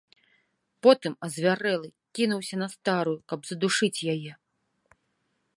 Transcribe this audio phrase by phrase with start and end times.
[0.85, 1.89] Потым, азвярэлы,
[2.21, 4.31] кінуўся на старую, каб задушыць яе.